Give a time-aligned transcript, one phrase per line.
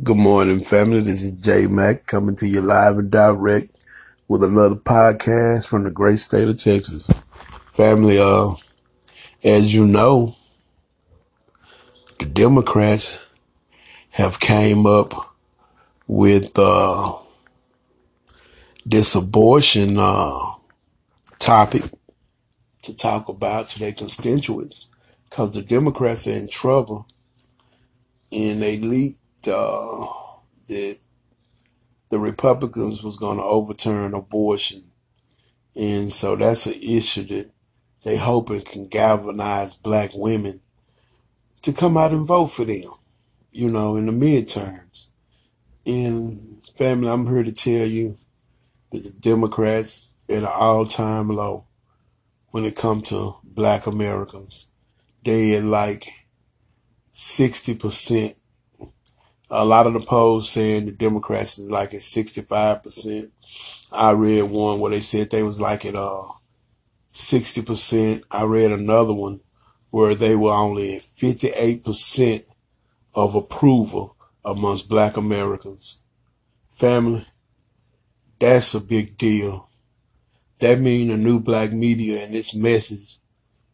[0.00, 1.00] Good morning, family.
[1.00, 3.84] This is J Mac coming to you live and direct
[4.28, 7.08] with another podcast from the great state of Texas.
[7.72, 8.54] Family, uh,
[9.42, 10.34] as you know,
[12.20, 13.34] the Democrats
[14.10, 15.14] have came up
[16.06, 17.12] with uh,
[18.86, 20.52] this abortion uh,
[21.40, 21.82] topic
[22.82, 24.94] to talk about to their constituents
[25.24, 27.04] because the Democrats are in trouble
[28.30, 29.18] and they leaked
[29.48, 30.06] uh,
[30.66, 30.98] that
[32.10, 34.82] the Republicans was going to overturn abortion.
[35.74, 37.50] And so that's an issue that
[38.04, 40.60] they hoping can galvanize black women
[41.62, 42.90] to come out and vote for them,
[43.52, 45.08] you know, in the midterms.
[45.84, 48.16] And family, I'm here to tell you
[48.92, 51.66] that the Democrats at an all time low
[52.50, 54.66] when it comes to black Americans.
[55.24, 56.08] They at like
[57.12, 58.37] 60%.
[59.50, 63.30] A lot of the polls saying the Democrats is like at 65%.
[63.92, 66.24] I read one where they said they was like at uh
[67.12, 68.22] 60%.
[68.30, 69.40] I read another one
[69.90, 72.44] where they were only at 58%
[73.14, 76.04] of approval amongst black Americans.
[76.70, 77.26] Family,
[78.38, 79.68] that's a big deal.
[80.58, 83.16] That means the new black media and its message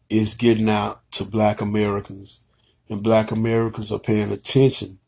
[0.09, 2.47] is getting out to black Americans.
[2.89, 4.99] And black Americans are paying attention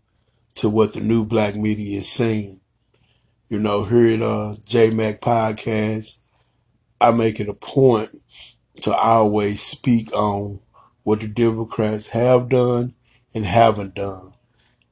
[0.57, 2.59] to what the new black media is saying.
[3.47, 6.19] You know, here at uh, JMac Podcast,
[6.99, 8.09] I make it a point
[8.81, 10.59] to always speak on
[11.03, 12.95] what the Democrats have done
[13.33, 14.33] and haven't done.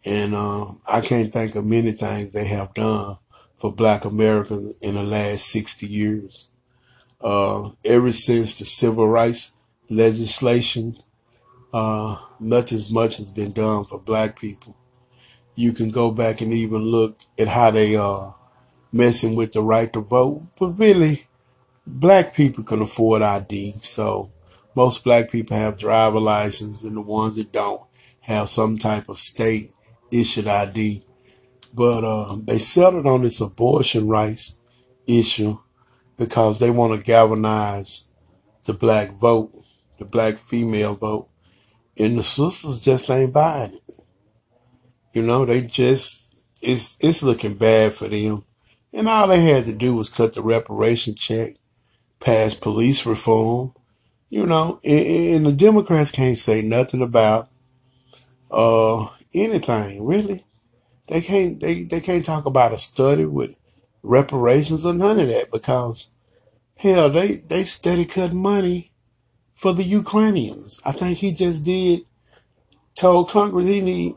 [0.06, 3.18] And um, I can't think of many things they have done
[3.58, 6.50] for black Americans in the last 60 years.
[7.20, 10.96] Uh, ever since the civil rights legislation,
[11.74, 14.78] uh, not as much has been done for black people.
[15.56, 18.32] You can go back and even look at how they are uh,
[18.92, 21.24] messing with the right to vote, but really,
[21.88, 23.74] black people can afford ID.
[23.78, 24.32] So
[24.76, 27.82] most black people have driver license, and the ones that don't
[28.22, 29.72] have some type of state
[30.12, 31.04] issued ID.
[31.74, 34.62] But uh, they settled on this abortion rights
[35.08, 35.58] issue
[36.18, 38.12] because they want to galvanize
[38.66, 39.54] the black vote,
[40.00, 41.30] the black female vote.
[41.98, 43.85] And the sisters just ain't buying it.
[45.16, 48.44] You know, they just it's it's looking bad for them.
[48.92, 51.56] And all they had to do was cut the reparation check,
[52.20, 53.74] pass police reform,
[54.30, 57.48] you know, and, and the Democrats can't say nothing about
[58.52, 60.44] uh anything, really.
[61.08, 63.56] They can't they, they can't talk about a study with
[64.04, 66.14] reparations or none of that because
[66.76, 68.92] hell they, they steady cut money
[69.54, 70.82] for the Ukrainians.
[70.86, 72.06] I think he just did
[72.96, 74.16] told Congress he need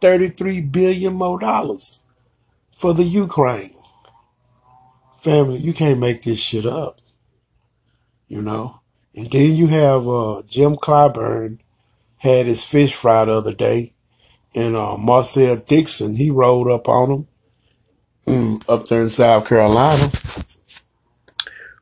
[0.00, 2.04] 33 billion more dollars
[2.74, 3.74] for the Ukraine.
[5.18, 6.98] Family, you can't make this shit up.
[8.28, 8.80] You know?
[9.14, 11.58] And then you have uh, Jim Clyburn
[12.18, 13.92] had his fish fry the other day.
[14.54, 17.28] And uh, Marcel Dixon, he rolled up on him
[18.26, 20.10] mm, up there in South Carolina.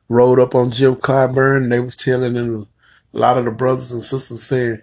[0.07, 1.63] Rolled up on Jim Clyburn.
[1.63, 2.67] And they was telling him
[3.13, 4.77] a lot of the brothers and sisters saying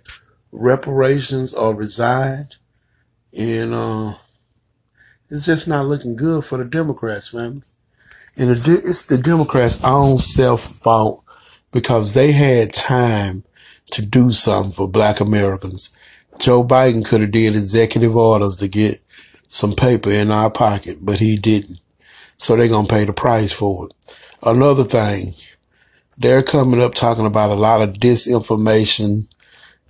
[0.53, 2.56] reparations are resigned.
[3.36, 4.14] And uh,
[5.28, 7.62] it's just not looking good for the Democrats, man.
[8.36, 11.24] And it's the Democrats' own self fault
[11.72, 13.44] because they had time
[13.91, 15.96] to do something for black Americans.
[16.38, 19.00] Joe Biden could have did executive orders to get
[19.48, 21.80] some paper in our pocket, but he didn't.
[22.36, 23.94] So they're going to pay the price for it.
[24.42, 25.34] Another thing,
[26.19, 29.26] they're coming up talking about a lot of disinformation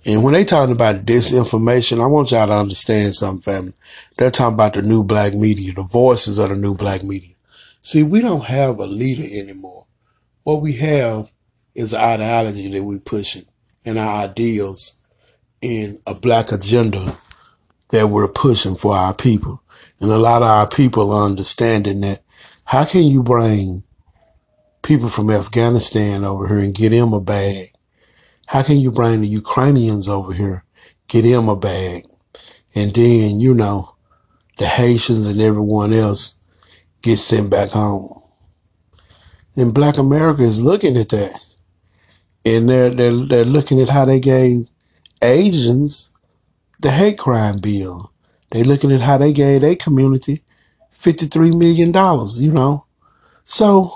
[0.07, 3.73] and when they talking about disinformation, I want y'all to understand something, family.
[4.15, 7.35] They're talking about the new black media, the voices of the new black media.
[7.81, 9.85] See, we don't have a leader anymore.
[10.43, 11.29] What we have
[11.75, 13.43] is an ideology that we're pushing
[13.83, 15.05] and our ideals
[15.61, 17.13] in a black agenda
[17.89, 19.61] that we're pushing for our people.
[19.99, 22.23] And a lot of our people are understanding that
[22.63, 23.83] how can you bring
[24.83, 27.73] people from Afghanistan over here and get them a bag
[28.47, 30.63] how can you bring the Ukrainians over here,
[31.07, 32.05] get them a bag,
[32.73, 33.93] and then, you know,
[34.57, 36.41] the Haitians and everyone else
[37.01, 38.23] get sent back home?
[39.57, 41.55] And Black America is looking at that.
[42.45, 44.69] And they're, they're, they're looking at how they gave
[45.21, 46.11] Asians
[46.79, 48.13] the hate crime bill.
[48.51, 50.41] They're looking at how they gave their community
[50.93, 51.91] $53 million,
[52.39, 52.85] you know.
[53.43, 53.91] So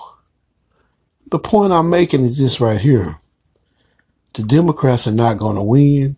[1.29, 3.20] the point I'm making is this right here.
[4.33, 6.17] The Democrats are not going to win.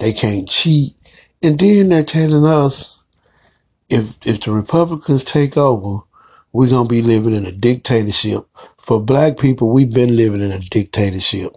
[0.00, 0.94] They can't cheat.
[1.42, 3.02] And then they're telling us
[3.92, 6.02] if if the Republicans take over,
[6.52, 8.46] we're gonna be living in a dictatorship.
[8.78, 11.54] For black people, we've been living in a dictatorship.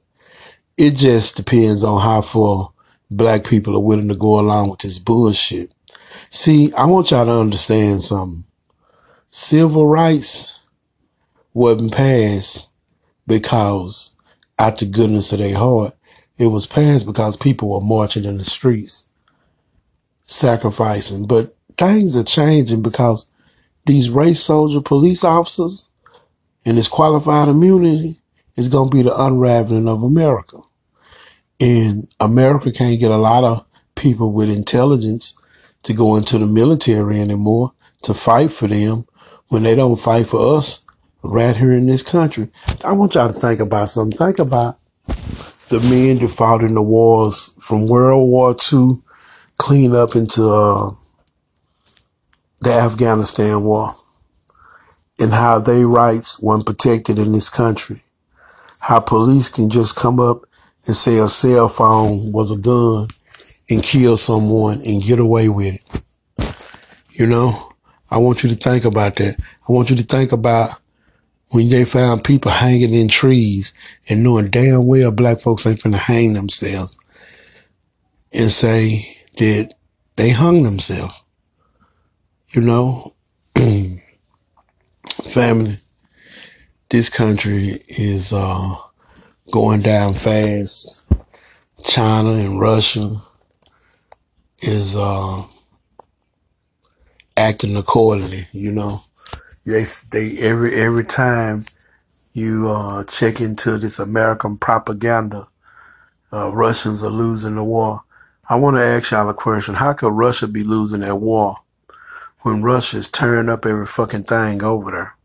[0.77, 2.71] It just depends on how far
[3.09, 5.71] black people are willing to go along with this bullshit.
[6.29, 8.43] See, I want y'all to understand something.
[9.29, 10.59] Civil rights
[11.53, 12.69] wasn't passed
[13.27, 14.14] because
[14.59, 15.93] out the goodness of their heart.
[16.37, 19.09] It was passed because people were marching in the streets,
[20.25, 21.27] sacrificing.
[21.27, 23.29] But things are changing because
[23.85, 25.89] these race soldier police officers
[26.65, 28.19] and this qualified immunity
[28.57, 30.59] is going to be the unraveling of America.
[31.59, 33.65] And America can't get a lot of
[33.95, 35.37] people with intelligence
[35.83, 37.71] to go into the military anymore
[38.01, 39.05] to fight for them
[39.47, 40.84] when they don't fight for us
[41.29, 42.49] right here in this country.
[42.83, 44.17] I want y'all to think about something.
[44.17, 44.77] Think about
[45.69, 48.99] the men that fought in the wars from World War II
[49.57, 50.91] clean up into uh,
[52.61, 53.93] the Afghanistan war
[55.19, 58.03] and how their rights weren't protected in this country.
[58.79, 60.45] How police can just come up
[60.85, 63.07] and say a cell phone was a gun
[63.69, 66.01] and kill someone and get away with it.
[67.13, 67.71] You know,
[68.11, 69.39] I want you to think about that.
[69.67, 70.79] I want you to think about
[71.49, 73.73] when they found people hanging in trees
[74.09, 76.97] and knowing damn well black folks ain't finna hang themselves
[78.33, 79.73] and say that
[80.15, 81.21] they hung themselves.
[82.49, 83.13] You know,
[85.23, 85.77] family,
[86.89, 88.75] this country is uh,
[89.51, 91.11] going down fast.
[91.83, 93.09] China and Russia
[94.61, 95.43] is uh,
[97.37, 98.47] acting accordingly.
[98.53, 98.99] You know,
[99.65, 101.65] they they every every time
[102.33, 105.47] you uh, check into this American propaganda,
[106.31, 108.03] uh, Russians are losing the war.
[108.47, 111.57] I want to ask y'all a question: How could Russia be losing that war
[112.41, 115.15] when Russia is tearing up every fucking thing over there?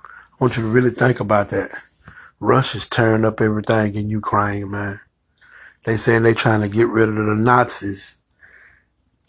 [0.00, 1.70] I want you to really think about that.
[2.38, 5.00] Russia's tearing up everything in Ukraine, man.
[5.86, 8.18] They saying they trying to get rid of the Nazis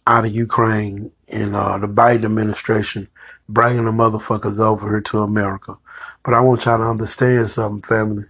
[0.05, 3.07] out of Ukraine and uh, the Biden administration
[3.49, 5.77] bringing the motherfuckers over here to America.
[6.23, 8.23] But I want y'all to understand something, family.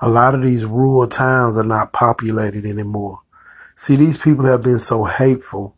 [0.00, 3.20] A lot of these rural towns are not populated anymore.
[3.76, 5.76] See, these people have been so hateful.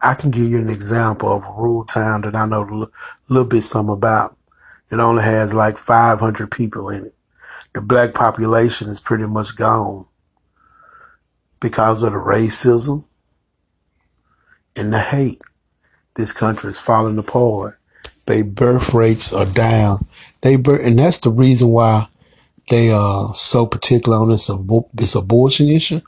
[0.00, 3.48] I can give you an example of a rural town that I know a little
[3.48, 4.36] bit some about.
[4.90, 7.14] It only has like 500 people in it.
[7.74, 10.06] The black population is pretty much gone
[11.60, 13.04] because of the racism
[14.74, 15.40] and the hate.
[16.20, 17.78] This country is falling apart.
[18.26, 20.00] They birth rates are down.
[20.42, 22.08] They birth, and that's the reason why
[22.68, 24.50] they are so particular on this
[24.92, 26.02] this abortion issue.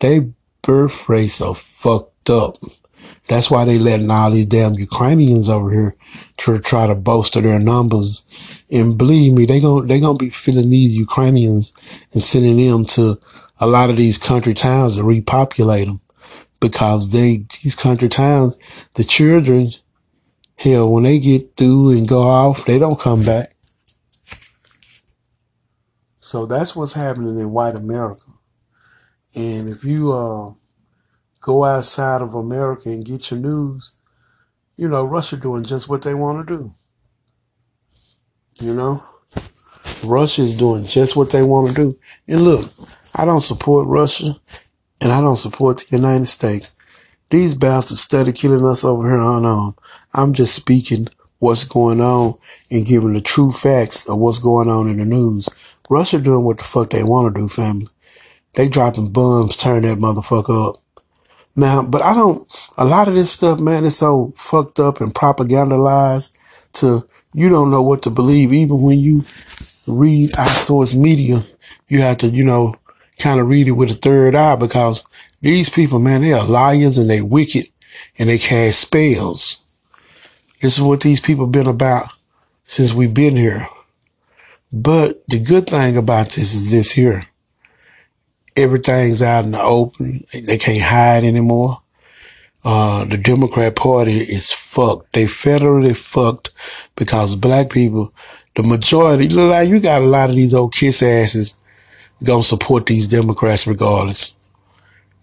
[0.00, 0.32] They
[0.62, 2.56] birth rates are fucked up.
[3.28, 5.96] That's why they letting all these damn Ukrainians over here
[6.38, 8.24] to try to bolster their numbers.
[8.70, 11.74] And believe me, they going they gonna be filling these Ukrainians
[12.14, 13.20] and sending them to
[13.60, 16.00] a lot of these country towns to repopulate them
[16.62, 18.56] because they these country towns,
[18.94, 19.70] the children,
[20.56, 23.48] hell, when they get through and go off, they don't come back.
[26.20, 28.30] So that's what's happening in white America.
[29.34, 30.52] And if you uh
[31.40, 33.96] go outside of America and get your news,
[34.76, 36.74] you know, Russia doing just what they want to do.
[38.60, 39.04] You know,
[40.04, 41.98] Russia is doing just what they want to do.
[42.28, 42.70] And look,
[43.16, 44.36] I don't support Russia
[45.02, 46.76] and I don't support the United States.
[47.30, 49.74] These bastards study killing us over here on um,
[50.14, 51.08] I'm just speaking
[51.40, 52.34] what's going on
[52.70, 55.48] and giving the true facts of what's going on in the news.
[55.90, 57.86] Russia doing what the fuck they want to do, family.
[58.54, 60.76] They dropping bombs, turn that motherfucker up.
[61.56, 62.46] Now, but I don't,
[62.78, 66.36] a lot of this stuff, man, is so fucked up and propagandized
[66.74, 68.52] to, you don't know what to believe.
[68.52, 69.22] Even when you
[69.88, 71.42] read our source media,
[71.88, 72.74] you have to, you know,
[73.18, 75.04] kind of read it with a third eye because
[75.40, 77.66] these people, man, they are liars and they wicked
[78.18, 79.58] and they cast spells.
[80.60, 82.06] This is what these people been about
[82.64, 83.66] since we've been here.
[84.72, 87.24] But the good thing about this is this here
[88.56, 90.24] everything's out in the open.
[90.46, 91.78] They can't hide anymore.
[92.64, 95.12] Uh, the Democrat Party is fucked.
[95.12, 96.50] They federally fucked
[96.96, 98.14] because black people,
[98.54, 101.56] the majority, like you got a lot of these old kiss asses
[102.22, 104.38] gonna support these Democrats regardless.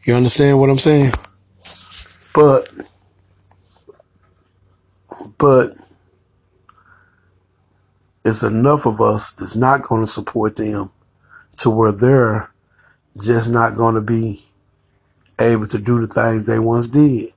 [0.04, 1.12] You understand what I'm saying?
[2.34, 2.70] But,
[5.38, 5.74] but
[8.24, 10.92] it's enough of us that's not going to support them
[11.58, 12.52] to where they're
[13.22, 14.44] just not going to be
[15.40, 17.34] able to do the things they once did.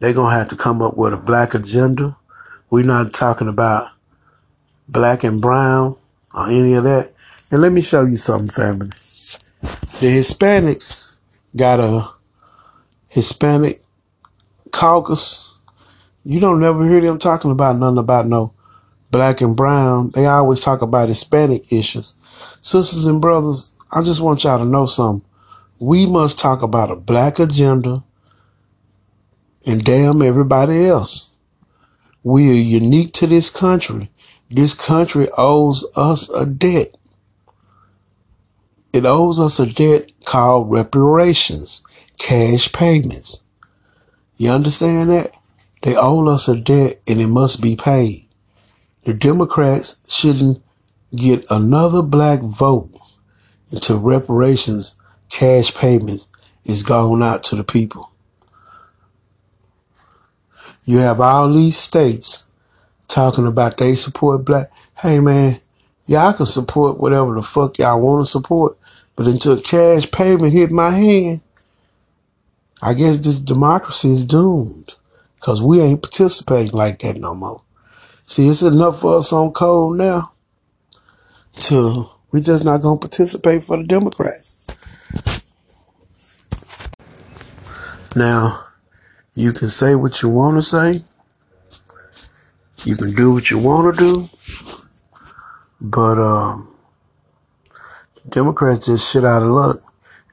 [0.00, 2.16] They're going to have to come up with a black agenda.
[2.70, 3.90] We're not talking about
[4.88, 5.96] black and brown
[6.34, 7.12] or any of that.
[7.50, 8.88] And let me show you something, family.
[10.00, 11.16] The Hispanics
[11.56, 12.06] got a
[13.08, 13.80] Hispanic
[14.70, 15.58] caucus.
[16.24, 18.52] You don't never hear them talking about nothing about no
[19.10, 20.10] black and brown.
[20.10, 22.16] They always talk about Hispanic issues.
[22.60, 25.26] Sisters and brothers, I just want y'all to know something.
[25.78, 28.04] We must talk about a black agenda
[29.66, 31.34] and damn everybody else.
[32.22, 34.10] We are unique to this country.
[34.50, 36.97] This country owes us a debt.
[38.92, 41.82] It owes us a debt called reparations,
[42.18, 43.44] cash payments.
[44.36, 45.36] You understand that?
[45.82, 48.28] They owe us a debt and it must be paid.
[49.04, 50.62] The Democrats shouldn't
[51.14, 52.92] get another black vote
[53.70, 56.28] until reparations, cash payments
[56.64, 58.12] is gone out to the people.
[60.84, 62.50] You have all these states
[63.08, 64.70] talking about they support black.
[64.96, 65.56] Hey man,
[66.08, 68.76] y'all can support whatever the fuck y'all want to support,
[69.14, 71.42] but until cash payment hit my hand,
[72.82, 74.94] I guess this democracy is doomed
[75.36, 77.62] because we ain't participating like that no more.
[78.24, 80.32] See, it's enough for us on code now.
[81.60, 84.66] To we just not gonna participate for the Democrats.
[88.14, 88.64] Now,
[89.34, 91.00] you can say what you want to say.
[92.84, 94.67] You can do what you want to do.
[95.80, 96.74] But um,
[98.28, 99.76] Democrats just shit out of luck,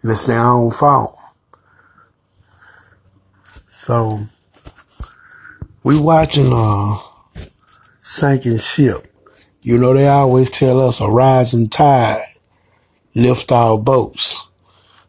[0.01, 1.15] and it's their own fault.
[3.69, 4.19] So
[5.83, 6.97] we watching a
[8.01, 9.11] sinking ship.
[9.61, 12.25] You know they always tell us a rising tide
[13.15, 14.51] lift our boats.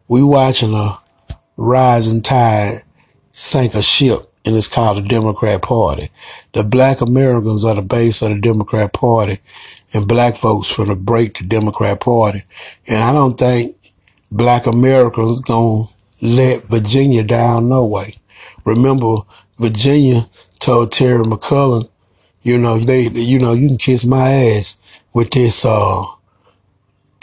[0.07, 0.97] We watching a
[1.57, 2.79] rising tide
[3.31, 6.09] sink a ship, and it's called the Democrat Party.
[6.53, 9.39] The black Americans are the base of the Democrat Party,
[9.93, 12.43] and black folks for the break the Democrat Party.
[12.87, 13.75] And I don't think
[14.31, 15.83] black Americans gonna
[16.21, 18.13] let Virginia down no way.
[18.63, 19.17] Remember,
[19.59, 20.21] Virginia
[20.59, 21.89] told Terry McAuliffe,
[22.41, 26.05] you know, they, you know, you can kiss my ass with this, uh,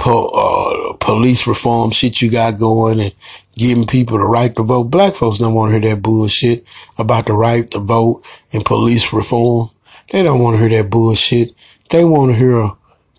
[0.04, 3.14] po- uh, police reform shit you got going and
[3.56, 4.84] giving people the right to vote.
[4.84, 6.68] Black folks don't want to hear that bullshit
[6.98, 9.70] about the right to vote and police reform.
[10.12, 11.52] They don't want to hear that bullshit.
[11.90, 12.70] They want to hear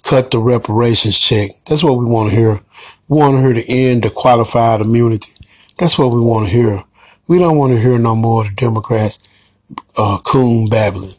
[0.03, 1.49] cut the reparations check.
[1.65, 2.59] That's what we want to hear.
[3.07, 5.31] We want to hear the end the qualified immunity.
[5.79, 6.83] That's what we want to hear.
[7.27, 9.27] We don't want to hear no more of the Democrats
[9.97, 11.15] uh, coon babbling.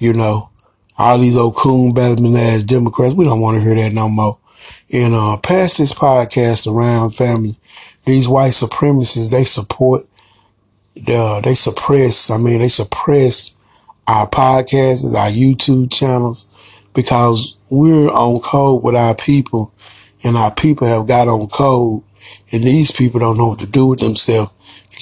[0.00, 0.50] You know,
[0.98, 3.14] all these old coon babbling ass Democrats.
[3.14, 4.40] We don't want to hear that no more.
[4.92, 7.56] And uh, pass this podcast around, family.
[8.04, 10.06] These white supremacists, they support,
[11.08, 12.30] uh, they suppress.
[12.30, 13.58] I mean, they suppress
[14.06, 19.72] our podcasts, our YouTube channels, because we're on code with our people,
[20.24, 22.02] and our people have got on code,
[22.52, 24.52] and these people don't know what to do with themselves.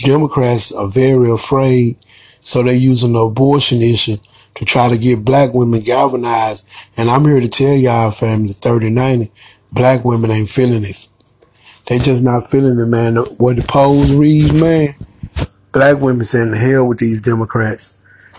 [0.04, 1.96] Democrats are very afraid,
[2.40, 4.16] so they're using the abortion issue
[4.54, 6.68] to try to get black women galvanized.
[6.96, 9.30] And I'm here to tell y'all, family, 3090,
[9.72, 11.06] black women ain't feeling it.
[11.86, 13.16] They just not feeling it, man.
[13.16, 14.88] What the polls read, man,
[15.72, 17.94] black women saying hell with these Democrats.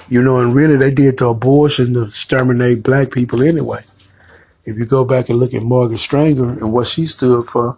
[0.07, 3.81] You know, and really they did the abortion to exterminate black people anyway.
[4.65, 7.77] If you go back and look at Margaret Sanger and what she stood for,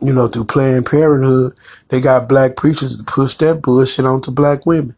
[0.00, 1.54] you know, through Planned Parenthood,
[1.88, 4.96] they got black preachers to push that bullshit onto black women.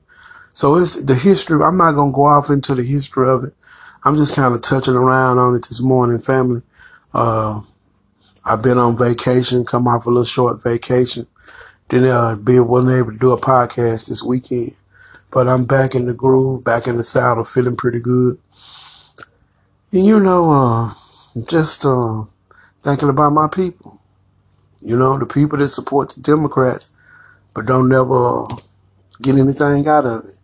[0.56, 1.62] So it's the history.
[1.62, 3.52] I'm not going to go off into the history of it.
[4.02, 6.62] I'm just kind of touching around on it this morning, family.
[7.12, 7.60] Uh,
[8.42, 11.26] I've been on vacation, come off a little short vacation.
[11.90, 14.74] Then uh, be wasn't able to do a podcast this weekend.
[15.30, 18.38] But I'm back in the groove, back in the saddle, feeling pretty good.
[19.92, 20.94] And you know, uh,
[21.50, 22.24] just uh,
[22.82, 24.00] thinking about my people.
[24.80, 26.96] You know, the people that support the Democrats,
[27.52, 28.46] but don't never
[29.20, 30.35] get anything out of it.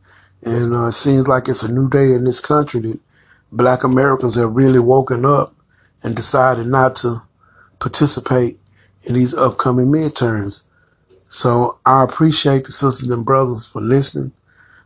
[0.43, 3.01] And uh, it seems like it's a new day in this country that
[3.51, 5.55] black Americans have really woken up
[6.03, 7.23] and decided not to
[7.79, 8.59] participate
[9.05, 10.65] in these upcoming midterms.
[11.29, 14.33] So I appreciate the sisters and brothers for listening.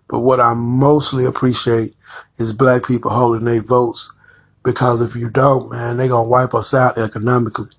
[0.08, 1.94] But what I mostly appreciate
[2.38, 4.16] is black people holding their votes.
[4.62, 7.70] Because if you don't, man, they're gonna wipe us out economically.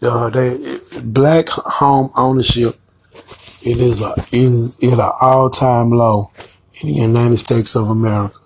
[0.00, 0.58] Uh, they
[1.04, 2.74] black home ownership
[3.64, 6.30] it is a is at an all time low
[6.82, 8.36] in the United States of America.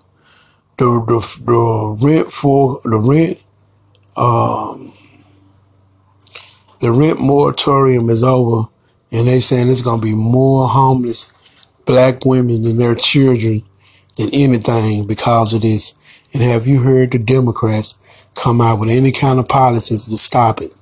[0.77, 3.43] The the, the rent for the rent
[4.17, 4.93] um
[6.81, 8.63] the rent moratorium is over
[9.11, 11.33] And they saying it's gonna be more homeless
[11.85, 13.63] black women and their children
[14.17, 16.29] than anything because of this.
[16.33, 20.61] And have you heard the Democrats come out with any kind of policies to stop
[20.61, 20.75] it?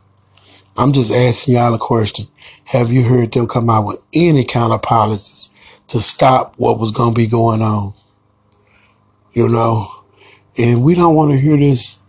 [0.78, 2.26] I'm just asking y'all a question.
[2.66, 6.92] Have you heard them come out with any kind of policies to stop what was
[6.92, 7.94] going to be going on?
[9.34, 9.88] You know,
[10.58, 12.06] and we don't want to hear this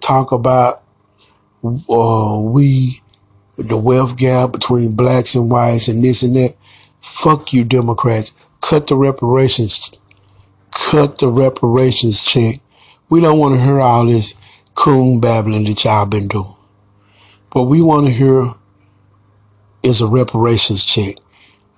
[0.00, 0.82] talk about
[1.64, 3.00] uh, we,
[3.56, 6.56] the wealth gap between blacks and whites and this and that.
[7.00, 8.50] Fuck you, Democrats.
[8.60, 9.98] Cut the reparations.
[10.72, 12.56] Cut the reparations check.
[13.08, 14.34] We don't want to hear all this
[14.74, 16.44] coon babbling that y'all been doing.
[17.50, 18.52] But we want to hear
[19.84, 21.16] is a reparations check.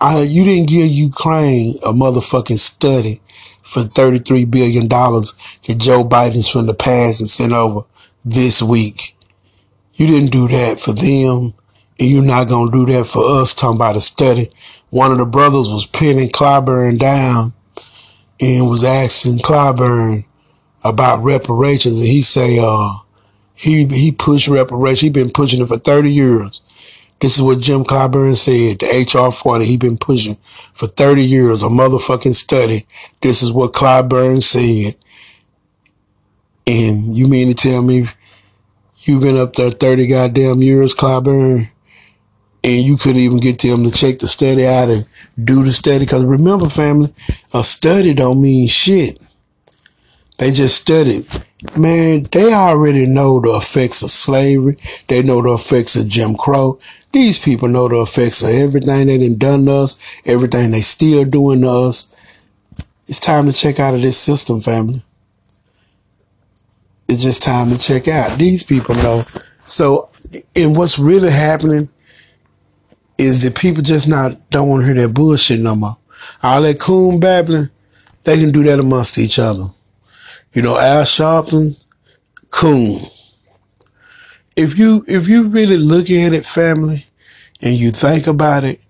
[0.01, 3.21] I, you didn't give Ukraine a motherfucking study
[3.63, 7.83] for $33 billion that Joe Biden's from the past and sent over
[8.25, 9.17] this week.
[9.95, 11.55] You didn't do that for them,
[11.99, 14.51] and you're not going to do that for us, talking about a study.
[14.91, 17.53] One of the brothers was pinning Clyburn down
[18.41, 20.25] and was asking Clyburn
[20.85, 22.95] about reparations, and he say, uh,
[23.55, 25.01] he he pushed reparations.
[25.01, 26.61] He been pushing it for 30 years.
[27.21, 29.65] This is what Jim Clyburn said, the HR 40.
[29.65, 32.87] He been pushing for 30 years, a motherfucking study.
[33.23, 34.97] This is what Clyburn said.
[36.67, 38.07] And you mean to tell me
[38.99, 41.69] you've been up there 30 goddamn years, Clyburn,
[42.63, 45.05] and you couldn't even get them to check the study out and
[45.43, 46.01] do the study?
[46.01, 47.09] Because remember, family,
[47.55, 49.19] a study don't mean shit.
[50.39, 51.27] They just studied.
[51.75, 54.77] Man, they already know the effects of slavery.
[55.09, 56.79] They know the effects of Jim Crow.
[57.13, 61.25] These people know the effects of everything they done done to us, everything they still
[61.25, 62.15] doing to us.
[63.09, 65.03] It's time to check out of this system, family.
[67.09, 68.37] It's just time to check out.
[68.37, 69.23] These people know.
[69.61, 70.11] So,
[70.55, 71.89] and what's really happening
[73.19, 75.97] is that people just not don't want to hear that bullshit no more.
[76.43, 77.69] All that coon babbling,
[78.25, 79.65] they can do that amongst each other.
[80.57, 81.79] You know, Al Sharpton,
[82.49, 83.01] coon.
[84.57, 87.05] If you if you really look at it, family,
[87.61, 88.81] and you think about it,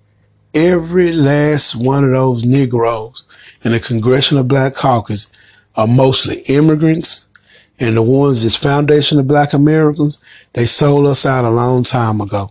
[0.55, 3.25] every last one of those Negroes
[3.65, 5.37] in the Congressional Black Caucus
[5.75, 7.35] are mostly immigrants,
[7.81, 12.47] and the ones that's Foundational Black Americans, they sold us out a long time ago.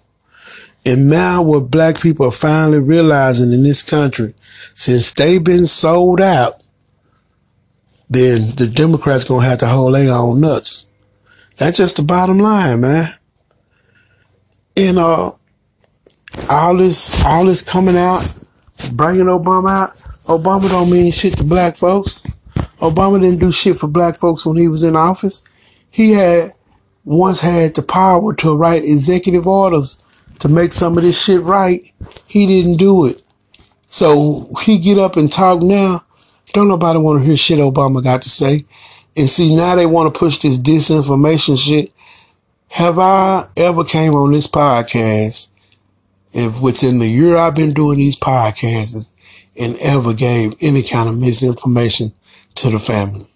[0.85, 4.33] And now what black people are finally realizing in this country,
[4.73, 6.64] since they've been sold out,
[8.09, 10.91] then the Democrats gonna have to hold their own nuts.
[11.57, 13.13] That's just the bottom line, man.
[14.77, 15.31] And uh,
[16.49, 18.21] all this, all this coming out,
[18.93, 19.89] bringing Obama out.
[20.25, 22.39] Obama don't mean shit to black folks.
[22.79, 25.43] Obama didn't do shit for black folks when he was in office.
[25.91, 26.51] He had
[27.05, 30.05] once had the power to write executive orders
[30.39, 31.89] to make some of this shit right.
[32.27, 33.23] He didn't do it.
[33.87, 36.04] So he get up and talk now
[36.55, 38.63] don't nobody want to hear shit Obama got to say.
[39.17, 41.93] And see, now they want to push this disinformation shit.
[42.69, 45.53] Have I ever came on this podcast
[46.33, 49.13] if within the year I've been doing these podcasts
[49.57, 52.11] and ever gave any kind of misinformation
[52.55, 53.27] to the family?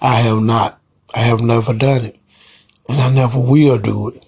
[0.00, 0.80] I have not.
[1.14, 2.18] I have never done it.
[2.88, 4.26] And I never will do it.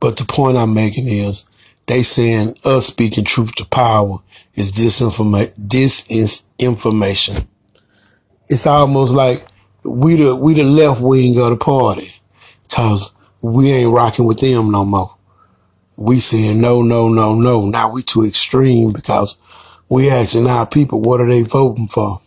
[0.00, 1.44] But the point I'm making is
[1.92, 4.14] they saying us speaking truth to power
[4.54, 5.54] is disinformation.
[5.66, 7.46] Disinformation.
[8.48, 9.46] It's almost like
[9.84, 12.08] we the we the left wing of the party,
[12.74, 15.10] cause we ain't rocking with them no more.
[15.98, 17.68] We saying no, no, no, no.
[17.68, 19.38] Now we too extreme because
[19.90, 22.18] we asking our people what are they voting for?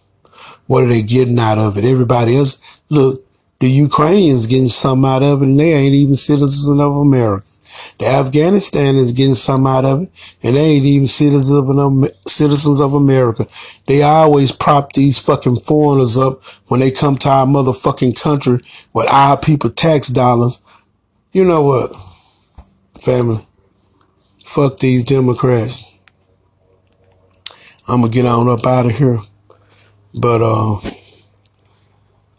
[0.67, 1.86] What are they getting out of it?
[1.86, 3.25] Everybody else, look,
[3.60, 7.47] the Ukrainians getting something out of it, and they ain't even citizens of America.
[7.99, 12.81] The Afghanistan is getting some out of it, and they ain't even citizens of citizens
[12.81, 13.47] of America.
[13.88, 18.59] They always prop these fucking foreigners up when they come to our motherfucking country
[18.93, 20.61] with our people tax dollars.
[21.31, 21.95] You know what,
[23.01, 23.41] family?
[24.43, 25.91] Fuck these Democrats.
[27.88, 29.19] I'm gonna get on up out of here,
[30.13, 30.79] but uh,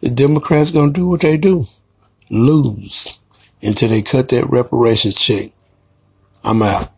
[0.00, 1.64] the Democrats gonna do what they do,
[2.30, 3.20] lose
[3.62, 5.50] until they cut that reparations check.
[6.44, 6.90] I'm out.